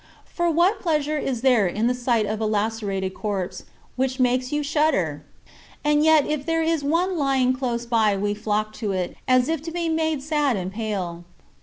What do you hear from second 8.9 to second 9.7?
it, as if to